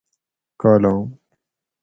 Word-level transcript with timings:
کالام 0.61 1.05